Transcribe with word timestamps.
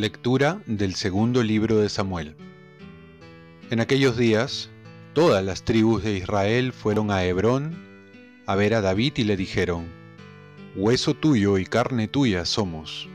Lectura 0.00 0.62
del 0.64 0.94
segundo 0.94 1.42
libro 1.42 1.76
de 1.76 1.90
Samuel. 1.90 2.34
En 3.70 3.80
aquellos 3.80 4.16
días, 4.16 4.70
todas 5.12 5.44
las 5.44 5.62
tribus 5.62 6.02
de 6.02 6.16
Israel 6.16 6.72
fueron 6.72 7.10
a 7.10 7.22
Hebrón 7.22 7.76
a 8.46 8.54
ver 8.54 8.72
a 8.72 8.80
David 8.80 9.12
y 9.16 9.24
le 9.24 9.36
dijeron, 9.36 9.88
Hueso 10.74 11.12
tuyo 11.12 11.58
y 11.58 11.66
carne 11.66 12.08
tuya 12.08 12.46
somos. 12.46 13.10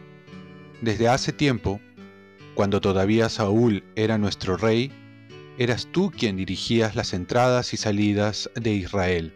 Desde 0.80 1.08
hace 1.08 1.34
tiempo, 1.34 1.82
cuando 2.56 2.82
todavía 2.82 3.30
Saúl 3.30 3.84
era 3.96 4.18
nuestro 4.18 4.58
rey, 4.58 4.92
eras 5.58 5.88
tú 5.92 6.12
quien 6.12 6.38
dirigías 6.38 6.96
las 6.96 7.14
entradas 7.14 7.74
y 7.74 7.78
salidas 7.78 8.50
de 8.56 8.74
Israel. 8.74 9.34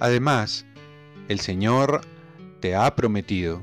Además, 0.00 0.66
el 1.28 1.38
Señor 1.38 2.00
te 2.60 2.74
ha 2.74 2.94
prometido, 2.96 3.62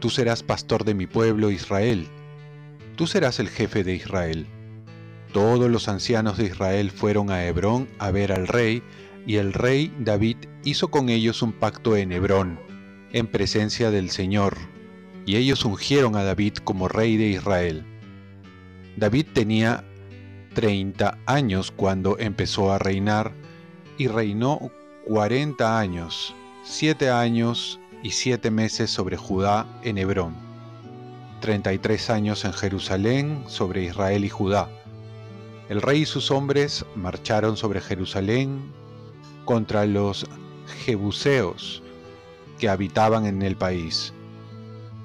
tú 0.00 0.10
serás 0.10 0.42
pastor 0.42 0.84
de 0.84 0.94
mi 0.94 1.06
pueblo 1.06 1.50
Israel, 1.50 2.06
tú 2.96 3.06
serás 3.06 3.38
el 3.38 3.48
jefe 3.48 3.84
de 3.84 3.94
Israel. 3.94 4.46
Todos 5.32 5.70
los 5.70 5.88
ancianos 5.88 6.38
de 6.38 6.46
Israel 6.46 6.90
fueron 6.90 7.30
a 7.30 7.44
Hebrón 7.44 7.86
a 7.98 8.10
ver 8.10 8.32
al 8.32 8.48
rey, 8.48 8.82
y 9.26 9.36
el 9.36 9.52
rey 9.52 9.92
David 9.98 10.38
hizo 10.64 10.88
con 10.88 11.10
ellos 11.10 11.42
un 11.42 11.52
pacto 11.52 11.96
en 11.96 12.12
Hebrón, 12.12 12.58
en 13.12 13.26
presencia 13.26 13.90
del 13.90 14.08
Señor, 14.08 14.56
y 15.28 15.36
ellos 15.36 15.66
ungieron 15.66 16.16
a 16.16 16.24
David 16.24 16.54
como 16.64 16.88
rey 16.88 17.18
de 17.18 17.26
Israel. 17.26 17.84
David 18.96 19.26
tenía 19.34 19.84
30 20.54 21.18
años 21.26 21.70
cuando 21.70 22.18
empezó 22.18 22.72
a 22.72 22.78
reinar, 22.78 23.34
y 23.98 24.06
reinó 24.06 24.72
40 25.06 25.78
años, 25.78 26.34
7 26.62 27.10
años 27.10 27.78
y 28.02 28.12
7 28.12 28.50
meses 28.50 28.90
sobre 28.90 29.18
Judá 29.18 29.66
en 29.82 29.98
Hebrón, 29.98 30.34
33 31.42 32.08
años 32.08 32.46
en 32.46 32.54
Jerusalén 32.54 33.44
sobre 33.48 33.84
Israel 33.84 34.24
y 34.24 34.30
Judá. 34.30 34.70
El 35.68 35.82
rey 35.82 36.00
y 36.00 36.06
sus 36.06 36.30
hombres 36.30 36.86
marcharon 36.96 37.58
sobre 37.58 37.82
Jerusalén 37.82 38.72
contra 39.44 39.84
los 39.84 40.26
jebuseos 40.86 41.82
que 42.58 42.70
habitaban 42.70 43.26
en 43.26 43.42
el 43.42 43.56
país. 43.56 44.14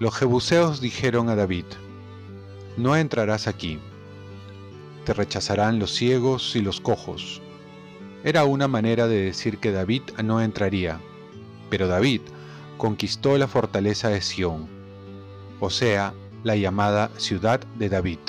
Los 0.04 0.16
jebuseos 0.16 0.82
dijeron 0.82 1.30
a 1.30 1.36
David, 1.38 1.64
No 2.76 2.98
entrarás 2.98 3.48
aquí, 3.48 3.80
te 5.06 5.14
rechazarán 5.14 5.80
los 5.80 5.92
ciegos 5.96 6.58
y 6.58 6.62
los 6.62 6.82
cojos. 6.82 7.42
Era 8.26 8.44
una 8.44 8.68
manera 8.68 9.08
de 9.08 9.22
decir 9.22 9.59
que 9.59 9.72
David 9.72 10.02
no 10.22 10.42
entraría, 10.42 11.00
pero 11.70 11.88
David 11.88 12.20
conquistó 12.76 13.38
la 13.38 13.48
fortaleza 13.48 14.09
de 14.09 14.22
Sión, 14.22 14.68
o 15.62 15.70
sea, 15.70 16.14
la 16.44 16.58
llamada 16.58 17.09
ciudad 17.16 17.62
de 17.80 17.88
David. 17.88 18.20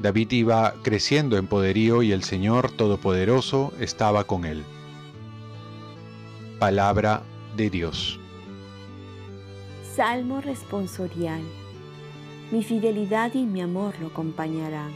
David 0.00 0.30
iba 0.30 0.72
creciendo 0.82 1.36
en 1.36 1.48
poderío 1.48 2.02
y 2.02 2.12
el 2.12 2.24
Señor 2.24 2.70
Todopoderoso 2.70 3.74
estaba 3.78 4.24
con 4.24 4.46
él. 4.46 4.64
Palabra 6.58 7.24
de 7.58 7.68
Dios. 7.68 8.18
Salmo 9.96 10.42
responsorial. 10.42 11.40
Mi 12.50 12.62
fidelidad 12.62 13.32
y 13.32 13.46
mi 13.46 13.62
amor 13.62 13.98
lo 13.98 14.08
acompañarán. 14.08 14.92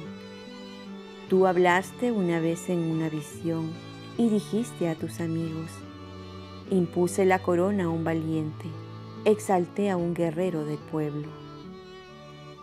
Tú 1.30 1.46
hablaste 1.46 2.12
una 2.12 2.38
vez 2.38 2.68
en 2.68 2.80
una 2.80 3.08
visión 3.08 3.72
y 4.18 4.28
dijiste 4.28 4.90
a 4.90 4.94
tus 4.94 5.20
amigos, 5.20 5.70
impuse 6.70 7.24
la 7.24 7.38
corona 7.38 7.84
a 7.84 7.88
un 7.88 8.04
valiente, 8.04 8.66
exalté 9.24 9.88
a 9.88 9.96
un 9.96 10.12
guerrero 10.12 10.66
del 10.66 10.76
pueblo. 10.76 11.28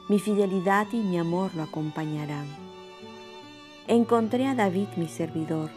Mi 0.07 0.19
fidelidad 0.19 0.85
y 0.91 0.97
mi 0.97 1.17
amor 1.17 1.56
lo 1.56 1.63
acompañarán. 1.63 2.45
Encontré 3.88 4.45
a 4.45 4.53
David 4.53 4.89
mi 4.95 5.07
servidor 5.07 5.72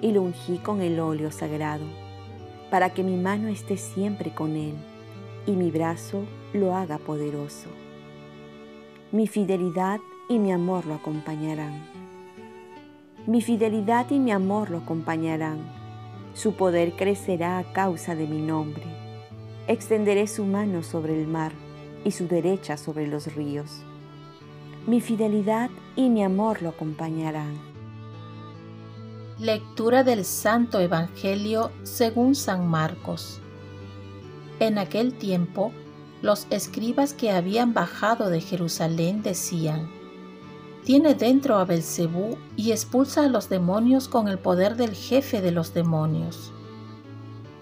y 0.00 0.12
lo 0.12 0.22
ungí 0.22 0.56
con 0.60 0.80
el 0.80 0.98
óleo 0.98 1.30
sagrado 1.30 1.84
para 2.70 2.94
que 2.94 3.02
mi 3.02 3.18
mano 3.18 3.48
esté 3.48 3.76
siempre 3.76 4.30
con 4.30 4.56
Él 4.56 4.76
y 5.46 5.52
mi 5.52 5.70
brazo 5.70 6.24
lo 6.52 6.74
haga 6.74 6.98
poderoso. 6.98 7.68
Mi 9.12 9.26
fidelidad 9.26 10.00
y 10.28 10.38
mi 10.38 10.52
amor 10.52 10.86
lo 10.86 10.94
acompañarán. 10.94 11.86
Mi 13.26 13.42
fidelidad 13.42 14.10
y 14.10 14.18
mi 14.18 14.30
amor 14.30 14.70
lo 14.70 14.78
acompañarán. 14.78 15.58
Su 16.34 16.54
poder 16.54 16.92
crecerá 16.92 17.58
a 17.58 17.72
causa 17.72 18.14
de 18.14 18.26
mi 18.26 18.40
nombre. 18.40 18.84
Extenderé 19.66 20.26
su 20.26 20.44
mano 20.44 20.82
sobre 20.82 21.20
el 21.20 21.26
mar 21.26 21.52
y 22.04 22.12
su 22.12 22.28
derecha 22.28 22.76
sobre 22.76 23.06
los 23.06 23.34
ríos. 23.34 23.82
Mi 24.86 25.00
fidelidad 25.00 25.70
y 25.96 26.08
mi 26.08 26.22
amor 26.22 26.62
lo 26.62 26.70
acompañarán 26.70 27.70
Lectura 29.40 30.04
del 30.04 30.26
Santo 30.26 30.80
Evangelio 30.80 31.70
según 31.82 32.34
San 32.34 32.68
Marcos. 32.68 33.40
En 34.60 34.76
aquel 34.76 35.14
tiempo, 35.14 35.72
los 36.20 36.46
escribas 36.50 37.14
que 37.14 37.30
habían 37.30 37.72
bajado 37.72 38.28
de 38.28 38.42
Jerusalén 38.42 39.22
decían: 39.22 39.90
Tiene 40.84 41.14
dentro 41.14 41.56
a 41.56 41.64
Belcebú 41.64 42.36
y 42.56 42.72
expulsa 42.72 43.24
a 43.24 43.28
los 43.28 43.48
demonios 43.48 44.06
con 44.06 44.28
el 44.28 44.38
poder 44.38 44.76
del 44.76 44.94
jefe 44.94 45.40
de 45.40 45.50
los 45.50 45.72
demonios. 45.72 46.52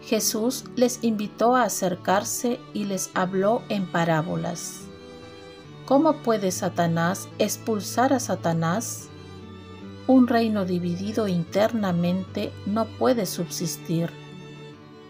Jesús 0.03 0.64
les 0.75 1.04
invitó 1.04 1.54
a 1.54 1.62
acercarse 1.62 2.58
y 2.75 2.84
les 2.84 3.10
habló 3.14 3.62
en 3.69 3.87
parábolas. 3.87 4.81
¿Cómo 5.87 6.14
puede 6.14 6.50
Satanás 6.50 7.28
expulsar 7.38 8.12
a 8.12 8.19
Satanás? 8.19 9.08
Un 10.08 10.26
reino 10.26 10.64
dividido 10.64 11.28
internamente 11.28 12.50
no 12.66 12.87
puede 12.87 13.25
subsistir. 13.25 14.10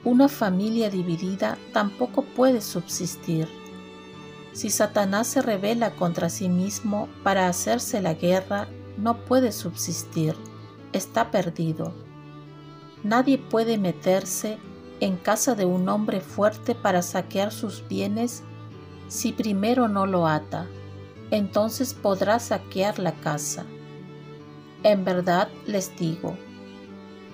Una 0.09 0.31
familia 0.31 0.89
dividida 0.89 1.59
tampoco 1.75 2.23
puede 2.23 2.63
subsistir. 2.63 3.47
Si 4.55 4.71
Satanás 4.71 5.27
se 5.27 5.43
revela 5.43 5.97
contra 5.97 6.31
sí 6.31 6.49
mismo 6.49 7.11
para 7.23 7.47
hacerse 7.47 8.01
la 8.01 8.15
guerra, 8.15 8.69
no 8.97 9.19
puede 9.27 9.53
subsistir. 9.53 10.35
Está 10.95 11.31
perdido. 11.31 11.93
Nadie 13.05 13.37
puede 13.37 13.77
meterse 13.77 14.57
en 15.01 15.19
casa 15.19 15.55
de 15.55 15.67
un 15.67 15.87
hombre 15.91 16.23
fuerte 16.23 16.75
para 16.75 17.03
saquear 17.03 17.53
sus 17.53 17.87
bienes 17.87 18.45
si 19.09 19.33
primero 19.33 19.89
no 19.89 20.07
lo 20.07 20.27
ata. 20.27 20.69
Entonces 21.31 21.93
podrá 21.93 22.39
saquear 22.39 22.99
la 22.99 23.13
casa. 23.13 23.67
En 24.85 25.05
verdad 25.05 25.49
les 25.67 25.95
digo, 25.99 26.35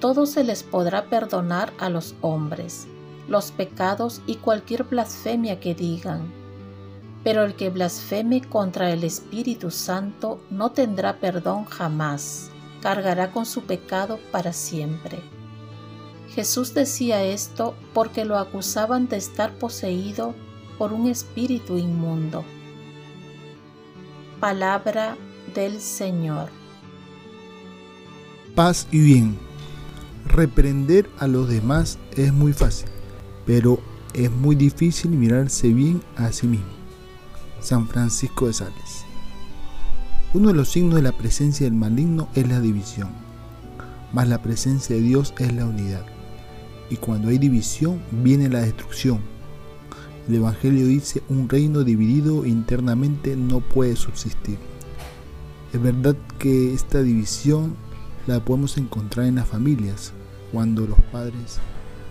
todo 0.01 0.27
se 0.27 0.45
les 0.45 0.63
podrá 0.63 1.07
perdonar 1.07 1.73
a 1.79 1.89
los 1.89 2.15
hombres, 2.21 2.87
los 3.29 3.51
pecados 3.51 4.23
y 4.27 4.37
cualquier 4.37 4.85
blasfemia 4.85 5.61
que 5.61 5.75
digan. 5.75 6.33
Pero 7.23 7.43
el 7.43 7.55
que 7.55 7.71
blasfeme 7.71 8.43
contra 8.43 8.91
el 8.91 9.03
Espíritu 9.05 9.71
Santo 9.71 10.41
no 10.51 10.73
tendrá 10.73 11.19
perdón 11.21 11.65
jamás, 11.65 12.51
cargará 12.83 13.31
con 13.31 13.47
su 13.47 13.63
pecado 13.63 14.19
para 14.31 14.53
siempre. 14.53 15.19
Jesús 16.35 16.75
decía 16.75 17.23
esto 17.23 17.75
porque 17.95 18.25
lo 18.25 18.39
acusaban 18.39 19.09
de 19.09 19.17
estar 19.17 19.53
poseído 19.55 20.35
por 20.77 20.93
un 20.93 21.09
espíritu 21.09 21.79
inmundo. 21.79 22.45
Palabra 24.41 25.17
del 25.55 25.81
Señor 25.81 26.51
paz 28.55 28.87
y 28.91 29.01
bien. 29.01 29.39
Reprender 30.27 31.09
a 31.19 31.27
los 31.27 31.49
demás 31.49 31.99
es 32.17 32.33
muy 32.33 32.53
fácil, 32.53 32.89
pero 33.47 33.79
es 34.15 34.31
muy 34.31 34.57
difícil 34.57 35.13
mirarse 35.13 35.69
bien 35.69 36.03
a 36.17 36.33
sí 36.33 36.47
mismo. 36.47 36.67
San 37.61 37.89
Francisco 37.89 38.47
de 38.47 38.53
Sales. 38.53 39.05
Uno 40.33 40.49
de 40.49 40.55
los 40.55 40.71
signos 40.71 40.97
de 40.97 41.03
la 41.03 41.13
presencia 41.13 41.65
del 41.65 41.75
maligno 41.75 42.29
es 42.35 42.49
la 42.49 42.61
división, 42.61 43.11
más 44.13 44.29
la 44.29 44.43
presencia 44.43 44.97
de 44.97 45.03
Dios 45.03 45.35
es 45.39 45.53
la 45.53 45.67
unidad. 45.67 46.05
Y 46.91 46.97
cuando 46.97 47.29
hay 47.29 47.39
división 47.39 48.01
viene 48.11 48.49
la 48.49 48.61
destrucción. 48.61 49.21
El 50.29 50.37
Evangelio 50.37 50.87
dice 50.87 51.23
un 51.29 51.49
reino 51.49 51.85
dividido 51.85 52.47
internamente 52.47 53.37
no 53.37 53.61
puede 53.61 53.97
subsistir. 53.97 54.59
Es 55.73 55.83
verdad 55.83 56.17
que 56.39 56.73
esta 56.73 57.03
división 57.03 57.77
la 58.27 58.45
podemos 58.45 58.77
encontrar 58.79 59.27
en 59.27 59.37
las 59.37 59.49
familias, 59.49 60.13
cuando 60.53 60.87
los 60.87 61.01
padres, 61.13 61.59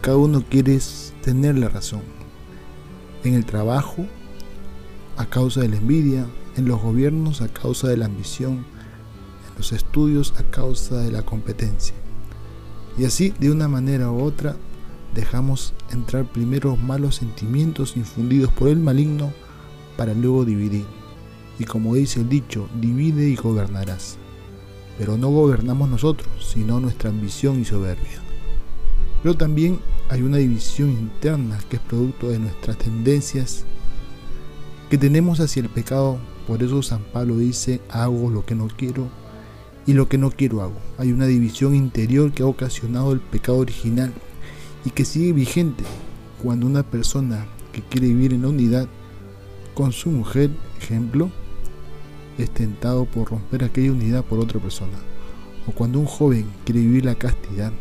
cada 0.02 0.18
uno 0.18 0.44
quiere 0.48 0.80
tener 1.22 1.58
la 1.58 1.70
razón. 1.70 2.02
En 3.24 3.34
el 3.34 3.46
trabajo, 3.46 4.06
a 5.18 5.26
causa 5.26 5.62
de 5.62 5.70
la 5.70 5.78
envidia, 5.78 6.26
en 6.58 6.66
los 6.66 6.82
gobiernos 6.82 7.42
a 7.42 7.48
causa 7.48 7.88
de 7.88 7.98
la 7.98 8.06
ambición, 8.06 8.66
en 9.50 9.58
los 9.58 9.72
estudios 9.72 10.34
a 10.38 10.44
causa 10.44 10.98
de 10.98 11.12
la 11.12 11.24
competencia. 11.24 11.96
Y 12.98 13.06
así, 13.06 13.34
de 13.40 13.50
una 13.50 13.68
manera 13.68 14.12
u 14.12 14.22
otra, 14.22 14.56
dejamos 15.16 15.74
entrar 15.92 16.26
primero 16.26 16.76
malos 16.76 17.16
sentimientos 17.16 17.98
infundidos 17.98 18.52
por 18.52 18.68
el 18.70 18.80
maligno 18.80 19.34
para 19.98 20.14
luego 20.14 20.46
dividir. 20.46 20.86
Y 21.60 21.66
como 21.66 21.96
dice 21.96 22.22
el 22.22 22.30
dicho, 22.30 22.68
divide 22.80 23.30
y 23.30 23.36
gobernarás. 23.36 24.18
Pero 24.98 25.18
no 25.18 25.30
gobernamos 25.30 25.90
nosotros, 25.90 26.30
sino 26.54 26.80
nuestra 26.80 27.10
ambición 27.10 27.60
y 27.60 27.66
soberbia. 27.66 28.22
Pero 29.22 29.36
también 29.36 29.80
hay 30.10 30.22
una 30.22 30.38
división 30.38 30.92
interna 30.92 31.60
que 31.70 31.78
es 31.78 31.82
producto 31.82 32.30
de 32.30 32.40
nuestras 32.40 32.78
tendencias 32.78 33.66
que 34.90 34.98
tenemos 34.98 35.40
hacia 35.40 35.62
el 35.62 35.70
pecado. 35.70 36.20
Por 36.46 36.62
eso 36.62 36.84
San 36.84 37.04
Pablo 37.04 37.38
dice, 37.38 37.82
hago 37.90 38.30
lo 38.30 38.46
que 38.46 38.54
no 38.54 38.68
quiero 38.68 39.08
y 39.86 39.94
lo 39.94 40.10
que 40.10 40.18
no 40.18 40.30
quiero 40.30 40.62
hago. 40.62 40.78
Hay 40.98 41.12
una 41.12 41.26
división 41.26 41.74
interior 41.74 42.32
que 42.32 42.44
ha 42.44 42.48
ocasionado 42.48 43.14
el 43.14 43.20
pecado 43.20 43.60
original 43.60 44.12
y 44.86 44.90
que 44.90 45.06
sigue 45.06 45.34
vigente 45.34 45.84
cuando 46.42 46.66
una 46.66 46.84
persona 46.84 47.46
que 47.72 47.82
quiere 47.82 48.08
vivir 48.08 48.34
en 48.34 48.44
la 48.44 48.50
unidad 48.50 48.88
con 49.74 49.92
su 49.92 50.12
mujer, 50.12 50.52
ejemplo, 50.78 51.32
es 52.38 52.50
tentado 52.50 53.06
por 53.06 53.30
romper 53.30 53.64
aquella 53.64 53.92
unidad 53.92 54.24
por 54.24 54.40
otra 54.40 54.60
persona. 54.60 54.98
O 55.68 55.72
cuando 55.72 56.00
un 56.00 56.06
joven 56.06 56.46
quiere 56.66 56.82
vivir 56.82 57.06
la 57.06 57.16
castidad, 57.16 57.72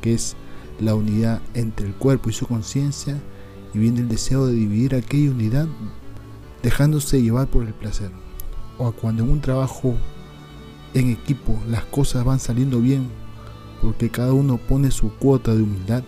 que 0.00 0.14
es 0.14 0.36
la 0.78 0.94
unidad 0.94 1.40
entre 1.54 1.86
el 1.86 1.94
cuerpo 1.94 2.30
y 2.30 2.32
su 2.32 2.46
conciencia, 2.46 3.20
y 3.74 3.78
viene 3.78 4.00
el 4.00 4.08
deseo 4.08 4.46
de 4.46 4.54
dividir 4.54 4.94
aquella 4.94 5.30
unidad 5.30 5.68
dejándose 6.62 7.22
llevar 7.22 7.48
por 7.48 7.64
el 7.64 7.74
placer. 7.74 8.10
O 8.78 8.92
cuando 8.92 9.22
en 9.22 9.30
un 9.30 9.40
trabajo 9.40 9.94
en 10.94 11.10
equipo 11.10 11.58
las 11.68 11.84
cosas 11.84 12.24
van 12.24 12.40
saliendo 12.40 12.80
bien 12.80 13.08
porque 13.80 14.10
cada 14.10 14.32
uno 14.32 14.58
pone 14.58 14.90
su 14.90 15.12
cuota 15.14 15.54
de 15.54 15.62
humildad, 15.62 16.02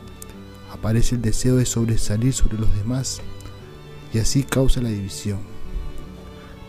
aparece 0.72 1.14
el 1.14 1.22
deseo 1.22 1.56
de 1.56 1.66
sobresalir 1.66 2.32
sobre 2.32 2.58
los 2.58 2.74
demás 2.76 3.20
y 4.12 4.18
así 4.18 4.42
causa 4.42 4.82
la 4.82 4.90
división. 4.90 5.51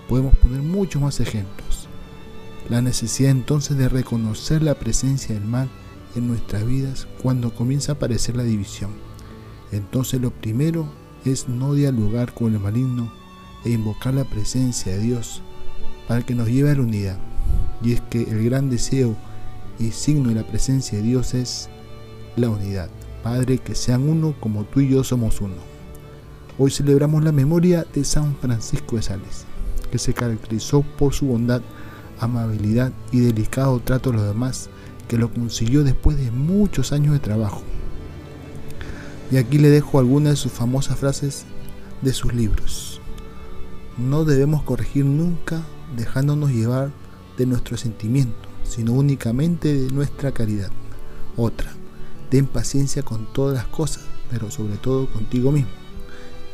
Podemos 0.07 0.35
poner 0.37 0.61
muchos 0.61 1.01
más 1.01 1.19
ejemplos. 1.19 1.87
La 2.69 2.81
necesidad 2.81 3.31
entonces 3.31 3.77
de 3.77 3.89
reconocer 3.89 4.61
la 4.61 4.75
presencia 4.75 5.35
del 5.35 5.45
mal 5.45 5.69
en 6.15 6.27
nuestras 6.27 6.65
vidas 6.65 7.07
cuando 7.21 7.53
comienza 7.53 7.91
a 7.91 7.95
aparecer 7.95 8.35
la 8.35 8.43
división. 8.43 8.91
Entonces 9.71 10.21
lo 10.21 10.31
primero 10.31 10.87
es 11.25 11.47
no 11.47 11.73
dialogar 11.73 12.33
con 12.33 12.53
el 12.53 12.59
maligno 12.59 13.11
e 13.65 13.71
invocar 13.71 14.13
la 14.13 14.25
presencia 14.25 14.93
de 14.93 14.99
Dios 14.99 15.41
para 16.07 16.21
que 16.21 16.35
nos 16.35 16.47
lleve 16.47 16.71
a 16.71 16.75
la 16.75 16.81
unidad. 16.81 17.17
Y 17.81 17.93
es 17.93 18.01
que 18.01 18.23
el 18.23 18.43
gran 18.43 18.69
deseo 18.69 19.15
y 19.79 19.91
signo 19.91 20.29
de 20.29 20.35
la 20.35 20.47
presencia 20.47 20.97
de 20.97 21.03
Dios 21.03 21.33
es 21.33 21.69
la 22.35 22.49
unidad. 22.49 22.89
Padre, 23.23 23.57
que 23.57 23.75
sean 23.75 24.07
uno 24.07 24.35
como 24.39 24.65
tú 24.65 24.81
y 24.81 24.89
yo 24.89 25.03
somos 25.03 25.41
uno. 25.41 25.55
Hoy 26.57 26.71
celebramos 26.71 27.23
la 27.23 27.31
memoria 27.31 27.85
de 27.93 28.03
San 28.03 28.35
Francisco 28.35 28.97
de 28.97 29.01
Sales, 29.01 29.45
que 29.93 29.99
se 29.99 30.15
caracterizó 30.15 30.81
por 30.81 31.13
su 31.13 31.27
bondad, 31.27 31.61
amabilidad 32.19 32.91
y 33.11 33.19
delicado 33.19 33.79
trato 33.79 34.09
a 34.09 34.13
los 34.13 34.25
demás, 34.25 34.71
que 35.07 35.19
lo 35.19 35.31
consiguió 35.31 35.83
después 35.83 36.17
de 36.17 36.31
muchos 36.31 36.91
años 36.91 37.13
de 37.13 37.19
trabajo. 37.19 37.61
Y 39.29 39.37
aquí 39.37 39.59
le 39.59 39.69
dejo 39.69 39.99
algunas 39.99 40.33
de 40.33 40.37
sus 40.37 40.51
famosas 40.51 40.97
frases 40.97 41.45
de 42.01 42.11
sus 42.11 42.33
libros. 42.33 43.01
No 43.99 44.25
debemos 44.25 44.63
corregir 44.63 45.05
nunca 45.05 45.61
dejándonos 45.95 46.49
llevar 46.49 46.89
de 47.37 47.45
nuestro 47.45 47.77
sentimiento, 47.77 48.49
sino 48.63 48.93
únicamente 48.93 49.75
de 49.75 49.91
nuestra 49.91 50.31
caridad. 50.31 50.71
Otra, 51.37 51.71
ten 52.31 52.47
paciencia 52.47 53.03
con 53.03 53.31
todas 53.31 53.53
las 53.55 53.67
cosas, 53.67 54.05
pero 54.31 54.49
sobre 54.49 54.77
todo 54.77 55.05
contigo 55.13 55.51
mismo. 55.51 55.69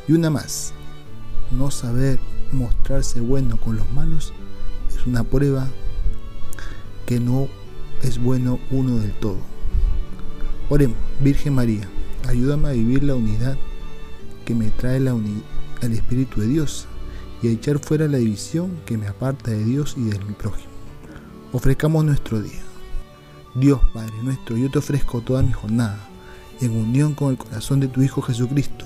Y 0.09 0.11
una 0.11 0.29
más, 0.29 0.73
no 1.57 1.71
saber 1.71 2.19
mostrarse 2.51 3.21
bueno 3.21 3.57
con 3.57 3.75
los 3.75 3.89
malos 3.91 4.33
es 4.89 5.05
una 5.05 5.23
prueba 5.23 5.67
que 7.05 7.19
no 7.19 7.47
es 8.01 8.19
bueno 8.21 8.59
uno 8.71 8.97
del 8.97 9.13
todo. 9.13 9.39
Oremos, 10.69 10.97
Virgen 11.21 11.55
María, 11.55 11.87
ayúdame 12.27 12.69
a 12.69 12.73
vivir 12.73 13.03
la 13.03 13.15
unidad 13.15 13.57
que 14.45 14.55
me 14.55 14.69
trae 14.69 14.97
el 14.97 15.93
Espíritu 15.93 16.41
de 16.41 16.47
Dios 16.47 16.87
y 17.41 17.47
a 17.47 17.51
echar 17.51 17.79
fuera 17.79 18.07
la 18.07 18.17
división 18.17 18.79
que 18.85 18.97
me 18.97 19.07
aparta 19.07 19.51
de 19.51 19.63
Dios 19.63 19.95
y 19.97 20.03
de 20.03 20.19
mi 20.19 20.33
prójimo. 20.33 20.69
Ofrezcamos 21.51 22.05
nuestro 22.05 22.41
día. 22.41 22.61
Dios 23.55 23.79
Padre 23.93 24.13
nuestro, 24.21 24.57
yo 24.57 24.69
te 24.69 24.77
ofrezco 24.77 25.21
toda 25.21 25.41
mi 25.41 25.51
jornada, 25.51 26.07
en 26.61 26.71
unión 26.71 27.15
con 27.15 27.31
el 27.31 27.37
corazón 27.37 27.79
de 27.79 27.87
tu 27.87 28.01
Hijo 28.01 28.21
Jesucristo, 28.21 28.85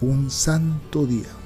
un 0.00 0.30
santo 0.30 1.06
día. 1.06 1.45